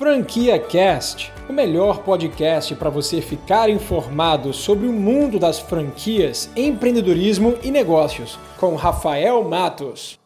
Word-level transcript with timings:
Franquia 0.00 0.58
Cast, 0.58 1.30
o 1.46 1.52
melhor 1.52 2.02
podcast 2.02 2.74
para 2.74 2.88
você 2.88 3.20
ficar 3.20 3.68
informado 3.68 4.50
sobre 4.50 4.86
o 4.86 4.92
mundo 4.94 5.38
das 5.38 5.58
franquias, 5.58 6.48
empreendedorismo 6.56 7.58
e 7.62 7.70
negócios, 7.70 8.38
com 8.56 8.74
Rafael 8.76 9.44
Matos. 9.44 10.18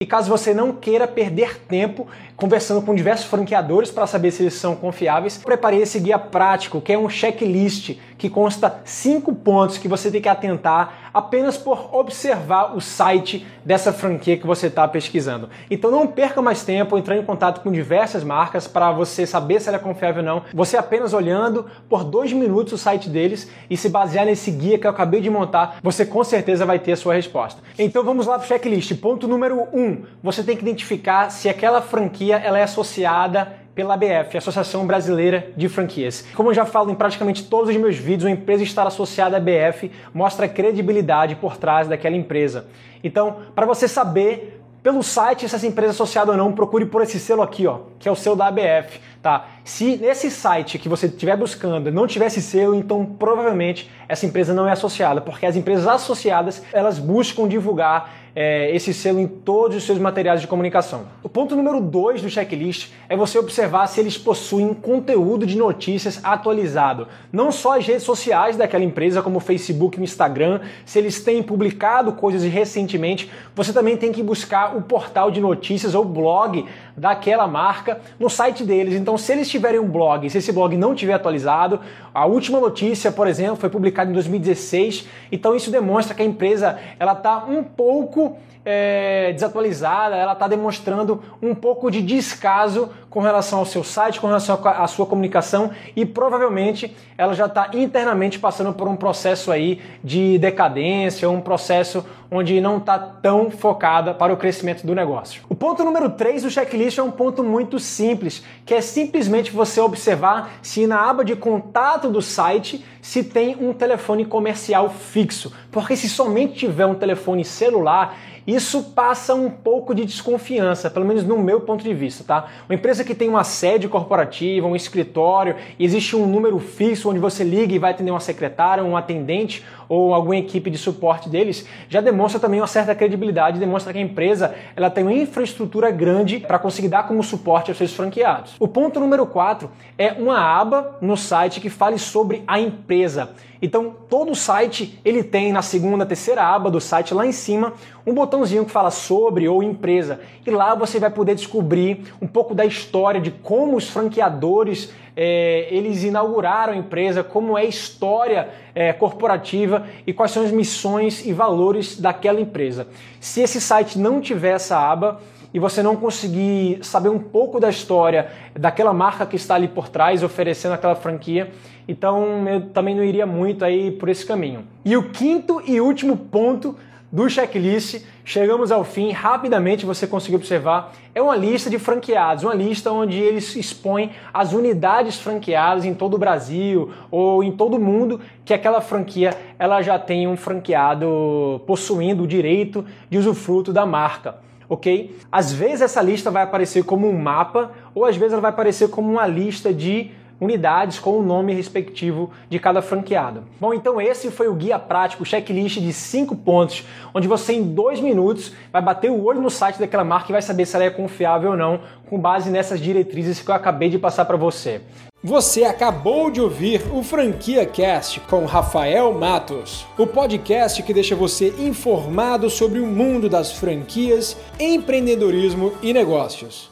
E 0.00 0.06
caso 0.06 0.30
você 0.30 0.54
não 0.54 0.72
queira 0.72 1.08
perder 1.08 1.58
tempo 1.58 2.06
conversando 2.36 2.80
com 2.80 2.94
diversos 2.94 3.26
franqueadores 3.26 3.90
para 3.90 4.06
saber 4.06 4.30
se 4.30 4.44
eles 4.44 4.54
são 4.54 4.76
confiáveis, 4.76 5.36
preparei 5.36 5.82
esse 5.82 5.98
guia 5.98 6.18
prático, 6.18 6.80
que 6.80 6.92
é 6.92 6.98
um 6.98 7.08
checklist 7.08 7.96
que 8.22 8.30
consta 8.30 8.80
cinco 8.84 9.34
pontos 9.34 9.78
que 9.78 9.88
você 9.88 10.08
tem 10.08 10.22
que 10.22 10.28
atentar 10.28 11.10
apenas 11.12 11.58
por 11.58 11.92
observar 11.92 12.76
o 12.76 12.80
site 12.80 13.44
dessa 13.64 13.92
franquia 13.92 14.36
que 14.36 14.46
você 14.46 14.68
está 14.68 14.86
pesquisando. 14.86 15.50
Então 15.68 15.90
não 15.90 16.06
perca 16.06 16.40
mais 16.40 16.62
tempo 16.62 16.96
entrando 16.96 17.20
em 17.20 17.24
contato 17.24 17.60
com 17.62 17.72
diversas 17.72 18.22
marcas 18.22 18.68
para 18.68 18.92
você 18.92 19.26
saber 19.26 19.60
se 19.60 19.66
ela 19.66 19.78
é 19.78 19.80
confiável 19.80 20.22
ou 20.22 20.24
não. 20.24 20.42
Você 20.54 20.76
apenas 20.76 21.12
olhando 21.12 21.66
por 21.88 22.04
dois 22.04 22.32
minutos 22.32 22.74
o 22.74 22.78
site 22.78 23.08
deles 23.08 23.50
e 23.68 23.76
se 23.76 23.88
basear 23.88 24.24
nesse 24.24 24.52
guia 24.52 24.78
que 24.78 24.86
eu 24.86 24.92
acabei 24.92 25.20
de 25.20 25.28
montar, 25.28 25.78
você 25.82 26.06
com 26.06 26.22
certeza 26.22 26.64
vai 26.64 26.78
ter 26.78 26.92
a 26.92 26.96
sua 26.96 27.14
resposta. 27.14 27.60
Então 27.76 28.04
vamos 28.04 28.28
lá 28.28 28.38
para 28.38 28.44
o 28.44 28.48
checklist. 28.48 28.94
Ponto 29.00 29.26
número 29.26 29.66
um: 29.72 30.04
você 30.22 30.44
tem 30.44 30.56
que 30.56 30.62
identificar 30.62 31.28
se 31.30 31.48
aquela 31.48 31.82
franquia 31.82 32.36
ela 32.36 32.56
é 32.56 32.62
associada 32.62 33.61
pela 33.74 33.94
ABF, 33.94 34.36
Associação 34.36 34.86
Brasileira 34.86 35.50
de 35.56 35.68
Franquias. 35.68 36.26
Como 36.34 36.50
eu 36.50 36.54
já 36.54 36.64
falo 36.64 36.90
em 36.90 36.94
praticamente 36.94 37.44
todos 37.44 37.70
os 37.70 37.76
meus 37.76 37.96
vídeos, 37.96 38.24
uma 38.24 38.30
empresa 38.30 38.62
estar 38.62 38.86
associada 38.86 39.36
à 39.36 39.38
ABF 39.38 39.90
mostra 40.12 40.48
credibilidade 40.48 41.36
por 41.36 41.56
trás 41.56 41.88
daquela 41.88 42.16
empresa. 42.16 42.66
Então, 43.02 43.36
para 43.54 43.66
você 43.66 43.88
saber 43.88 44.60
pelo 44.82 45.02
site 45.02 45.48
se 45.48 45.54
essa 45.54 45.66
empresa 45.66 45.92
é 45.92 45.94
associada 45.94 46.32
ou 46.32 46.36
não, 46.36 46.52
procure 46.52 46.84
por 46.84 47.02
esse 47.02 47.18
selo 47.18 47.40
aqui, 47.40 47.66
ó, 47.66 47.80
que 47.98 48.08
é 48.08 48.12
o 48.12 48.16
selo 48.16 48.34
da 48.34 48.48
ABF, 48.48 49.00
tá? 49.22 49.46
Se 49.64 49.96
nesse 49.96 50.30
site 50.30 50.78
que 50.78 50.88
você 50.88 51.06
estiver 51.06 51.36
buscando 51.36 51.92
não 51.92 52.06
tivesse 52.06 52.42
selo, 52.42 52.74
então 52.74 53.04
provavelmente 53.06 53.88
essa 54.08 54.26
empresa 54.26 54.52
não 54.52 54.68
é 54.68 54.72
associada, 54.72 55.20
porque 55.20 55.46
as 55.46 55.56
empresas 55.56 55.86
associadas 55.86 56.62
elas 56.72 56.98
buscam 56.98 57.46
divulgar 57.46 58.22
é, 58.34 58.74
esse 58.74 58.94
selo 58.94 59.20
em 59.20 59.26
todos 59.26 59.76
os 59.76 59.84
seus 59.84 59.98
materiais 59.98 60.40
de 60.40 60.46
comunicação. 60.46 61.06
O 61.22 61.28
ponto 61.28 61.54
número 61.54 61.80
2 61.80 62.22
do 62.22 62.30
checklist 62.30 62.90
é 63.08 63.16
você 63.16 63.38
observar 63.38 63.86
se 63.86 64.00
eles 64.00 64.16
possuem 64.16 64.72
conteúdo 64.72 65.46
de 65.46 65.56
notícias 65.56 66.20
atualizado. 66.24 67.08
Não 67.30 67.52
só 67.52 67.78
as 67.78 67.86
redes 67.86 68.04
sociais 68.04 68.56
daquela 68.56 68.84
empresa, 68.84 69.22
como 69.22 69.36
o 69.36 69.40
Facebook 69.40 69.98
e 69.98 70.00
o 70.00 70.04
Instagram, 70.04 70.60
se 70.84 70.98
eles 70.98 71.22
têm 71.22 71.42
publicado 71.42 72.12
coisas 72.12 72.42
recentemente, 72.42 73.30
você 73.54 73.72
também 73.72 73.96
tem 73.96 74.12
que 74.12 74.22
buscar 74.22 74.76
o 74.76 74.82
portal 74.82 75.30
de 75.30 75.40
notícias 75.40 75.94
ou 75.94 76.04
blog 76.04 76.66
daquela 76.96 77.46
marca 77.46 78.00
no 78.18 78.30
site 78.30 78.64
deles. 78.64 78.94
Então, 78.94 79.11
se 79.16 79.32
eles 79.32 79.48
tiverem 79.48 79.80
um 79.80 79.88
blog, 79.88 80.28
se 80.28 80.38
esse 80.38 80.52
blog 80.52 80.76
não 80.76 80.94
tiver 80.94 81.14
atualizado, 81.14 81.80
a 82.14 82.26
última 82.26 82.60
notícia, 82.60 83.10
por 83.10 83.26
exemplo, 83.26 83.56
foi 83.56 83.68
publicada 83.68 84.10
em 84.10 84.14
2016, 84.14 85.08
então 85.30 85.54
isso 85.54 85.70
demonstra 85.70 86.14
que 86.14 86.22
a 86.22 86.24
empresa 86.24 86.78
ela 86.98 87.12
está 87.12 87.44
um 87.44 87.62
pouco 87.62 88.36
é, 88.64 89.32
desatualizada, 89.32 90.16
ela 90.16 90.32
está 90.32 90.46
demonstrando 90.46 91.22
um 91.40 91.54
pouco 91.54 91.90
de 91.90 92.00
descaso 92.00 92.90
com 93.12 93.20
relação 93.20 93.58
ao 93.58 93.66
seu 93.66 93.84
site, 93.84 94.18
com 94.18 94.26
relação 94.26 94.58
à 94.64 94.86
sua 94.86 95.04
comunicação 95.04 95.70
e 95.94 96.06
provavelmente 96.06 96.96
ela 97.18 97.34
já 97.34 97.44
está 97.44 97.68
internamente 97.74 98.38
passando 98.38 98.72
por 98.72 98.88
um 98.88 98.96
processo 98.96 99.52
aí 99.52 99.82
de 100.02 100.38
decadência, 100.38 101.28
um 101.28 101.40
processo 101.40 102.04
onde 102.30 102.58
não 102.58 102.78
está 102.78 102.98
tão 102.98 103.50
focada 103.50 104.14
para 104.14 104.32
o 104.32 104.36
crescimento 104.38 104.86
do 104.86 104.94
negócio. 104.94 105.42
O 105.46 105.54
ponto 105.54 105.84
número 105.84 106.08
3 106.08 106.44
do 106.44 106.50
checklist 106.50 106.96
é 106.96 107.02
um 107.02 107.10
ponto 107.10 107.44
muito 107.44 107.78
simples, 107.78 108.42
que 108.64 108.72
é 108.72 108.80
simplesmente 108.80 109.50
você 109.50 109.78
observar 109.82 110.50
se 110.62 110.86
na 110.86 111.06
aba 111.10 111.22
de 111.22 111.36
contato 111.36 112.08
do 112.08 112.22
site 112.22 112.82
se 113.02 113.22
tem 113.22 113.56
um 113.60 113.74
telefone 113.74 114.24
comercial 114.24 114.88
fixo, 114.88 115.52
porque 115.72 115.96
se 115.96 116.08
somente 116.08 116.52
tiver 116.54 116.84
um 116.84 116.94
telefone 116.94 117.44
celular, 117.44 118.16
isso 118.46 118.82
passa 118.94 119.34
um 119.34 119.48
pouco 119.48 119.94
de 119.94 120.04
desconfiança, 120.04 120.90
pelo 120.90 121.06
menos 121.06 121.24
no 121.24 121.38
meu 121.38 121.60
ponto 121.60 121.82
de 121.82 121.94
vista, 121.94 122.24
tá? 122.24 122.48
Uma 122.68 122.74
empresa 122.74 123.04
que 123.04 123.14
tem 123.14 123.28
uma 123.28 123.44
sede 123.44 123.88
corporativa, 123.88 124.66
um 124.66 124.76
escritório, 124.76 125.56
existe 125.78 126.16
um 126.16 126.26
número 126.26 126.58
fixo 126.58 127.08
onde 127.08 127.20
você 127.20 127.44
liga 127.44 127.72
e 127.72 127.78
vai 127.78 127.92
atender 127.92 128.10
uma 128.10 128.20
secretária, 128.20 128.82
um 128.82 128.96
atendente 128.96 129.64
ou 129.88 130.12
alguma 130.12 130.36
equipe 130.36 130.70
de 130.70 130.78
suporte 130.78 131.28
deles, 131.28 131.66
já 131.88 132.00
demonstra 132.00 132.40
também 132.40 132.60
uma 132.60 132.66
certa 132.66 132.94
credibilidade, 132.94 133.60
demonstra 133.60 133.92
que 133.92 133.98
a 133.98 134.02
empresa 134.02 134.54
ela 134.74 134.90
tem 134.90 135.04
uma 135.04 135.12
infraestrutura 135.12 135.90
grande 135.90 136.40
para 136.40 136.58
conseguir 136.58 136.88
dar 136.88 137.06
como 137.06 137.22
suporte 137.22 137.70
aos 137.70 137.78
seus 137.78 137.94
franqueados. 137.94 138.56
O 138.58 138.66
ponto 138.66 138.98
número 138.98 139.24
4 139.24 139.70
é 139.96 140.12
uma 140.12 140.38
aba 140.38 140.98
no 141.00 141.16
site 141.16 141.60
que 141.60 141.70
fale 141.70 141.98
sobre 141.98 142.42
a 142.46 142.58
empresa. 142.58 143.30
Então, 143.62 143.94
todo 144.08 144.34
site 144.34 144.98
ele 145.04 145.22
tem 145.22 145.52
na 145.52 145.62
segunda, 145.62 146.04
terceira 146.04 146.42
aba 146.42 146.68
do 146.68 146.80
site 146.80 147.14
lá 147.14 147.24
em 147.24 147.30
cima 147.30 147.74
um 148.04 148.12
botãozinho 148.12 148.64
que 148.64 148.72
fala 148.72 148.90
sobre 148.90 149.48
ou 149.48 149.62
empresa. 149.62 150.20
E 150.44 150.50
lá 150.50 150.74
você 150.74 150.98
vai 150.98 151.10
poder 151.10 151.36
descobrir 151.36 152.12
um 152.20 152.26
pouco 152.26 152.56
da 152.56 152.66
história 152.66 153.20
de 153.20 153.30
como 153.30 153.76
os 153.76 153.88
franqueadores 153.88 154.90
é, 155.14 155.68
eles 155.70 156.02
inauguraram 156.02 156.72
a 156.72 156.76
empresa, 156.76 157.22
como 157.22 157.56
é 157.56 157.62
a 157.62 157.64
história 157.64 158.48
é, 158.74 158.92
corporativa 158.92 159.86
e 160.06 160.12
quais 160.12 160.32
são 160.32 160.42
as 160.42 160.50
missões 160.50 161.24
e 161.24 161.32
valores 161.32 162.00
daquela 162.00 162.40
empresa. 162.40 162.88
Se 163.20 163.42
esse 163.42 163.60
site 163.60 163.96
não 163.96 164.20
tiver 164.20 164.54
essa 164.54 164.76
aba, 164.76 165.20
e 165.52 165.58
você 165.58 165.82
não 165.82 165.96
conseguir 165.96 166.78
saber 166.82 167.08
um 167.08 167.18
pouco 167.18 167.60
da 167.60 167.68
história 167.68 168.28
daquela 168.58 168.92
marca 168.92 169.26
que 169.26 169.36
está 169.36 169.54
ali 169.54 169.68
por 169.68 169.88
trás, 169.88 170.22
oferecendo 170.22 170.72
aquela 170.72 170.94
franquia, 170.94 171.50
então 171.86 172.48
eu 172.48 172.60
também 172.68 172.94
não 172.94 173.04
iria 173.04 173.26
muito 173.26 173.64
aí 173.64 173.90
por 173.90 174.08
esse 174.08 174.24
caminho. 174.24 174.64
E 174.84 174.96
o 174.96 175.10
quinto 175.10 175.62
e 175.66 175.80
último 175.80 176.16
ponto 176.16 176.76
do 177.12 177.28
checklist, 177.28 178.02
chegamos 178.24 178.72
ao 178.72 178.84
fim, 178.84 179.10
rapidamente 179.10 179.84
você 179.84 180.06
conseguiu 180.06 180.38
observar, 180.38 180.94
é 181.14 181.20
uma 181.20 181.36
lista 181.36 181.68
de 181.68 181.78
franqueados, 181.78 182.42
uma 182.42 182.54
lista 182.54 182.90
onde 182.90 183.18
eles 183.18 183.54
expõem 183.54 184.12
as 184.32 184.54
unidades 184.54 185.20
franqueadas 185.20 185.84
em 185.84 185.92
todo 185.92 186.14
o 186.14 186.18
Brasil 186.18 186.90
ou 187.10 187.44
em 187.44 187.52
todo 187.52 187.76
o 187.76 187.78
mundo 187.78 188.18
que 188.46 188.54
aquela 188.54 188.80
franquia 188.80 189.36
ela 189.58 189.82
já 189.82 189.98
tem 189.98 190.26
um 190.26 190.38
franqueado 190.38 191.60
possuindo 191.66 192.22
o 192.22 192.26
direito 192.26 192.82
de 193.10 193.18
usufruto 193.18 193.74
da 193.74 193.84
marca 193.84 194.36
ok? 194.72 195.14
Às 195.30 195.52
vezes 195.52 195.82
essa 195.82 196.00
lista 196.00 196.30
vai 196.30 196.42
aparecer 196.42 196.82
como 196.82 197.06
um 197.06 197.12
mapa 197.12 197.72
ou 197.94 198.06
às 198.06 198.16
vezes 198.16 198.32
ela 198.32 198.40
vai 198.40 198.50
aparecer 198.50 198.88
como 198.88 199.12
uma 199.12 199.26
lista 199.26 199.70
de 199.70 200.10
unidades 200.42 200.98
com 200.98 201.16
o 201.16 201.22
nome 201.22 201.54
respectivo 201.54 202.30
de 202.50 202.58
cada 202.58 202.82
franqueado. 202.82 203.44
Bom, 203.60 203.72
então 203.72 204.00
esse 204.00 204.28
foi 204.28 204.48
o 204.48 204.54
guia 204.54 204.76
prático, 204.76 205.24
checklist 205.24 205.78
de 205.78 205.92
5 205.92 206.34
pontos, 206.34 206.84
onde 207.14 207.28
você 207.28 207.52
em 207.52 207.62
dois 207.62 208.00
minutos 208.00 208.52
vai 208.72 208.82
bater 208.82 209.08
o 209.08 209.24
olho 209.24 209.40
no 209.40 209.48
site 209.48 209.78
daquela 209.78 210.02
marca 210.02 210.30
e 210.30 210.32
vai 210.32 210.42
saber 210.42 210.66
se 210.66 210.74
ela 210.74 210.84
é 210.84 210.90
confiável 210.90 211.52
ou 211.52 211.56
não, 211.56 211.80
com 212.10 212.18
base 212.18 212.50
nessas 212.50 212.80
diretrizes 212.80 213.40
que 213.40 213.50
eu 213.50 213.54
acabei 213.54 213.88
de 213.88 214.00
passar 214.00 214.24
para 214.24 214.36
você. 214.36 214.80
Você 215.22 215.62
acabou 215.62 216.28
de 216.32 216.40
ouvir 216.40 216.82
o 216.92 217.04
Franquia 217.04 217.64
Cast 217.64 218.18
com 218.22 218.44
Rafael 218.44 219.12
Matos, 219.12 219.86
o 219.96 220.04
podcast 220.04 220.82
que 220.82 220.92
deixa 220.92 221.14
você 221.14 221.54
informado 221.60 222.50
sobre 222.50 222.80
o 222.80 222.86
mundo 222.86 223.28
das 223.28 223.52
franquias, 223.52 224.36
empreendedorismo 224.58 225.74
e 225.80 225.92
negócios. 225.92 226.71